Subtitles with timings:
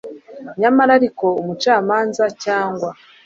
[0.59, 2.89] Nyamara ariko umucamanza cyangwa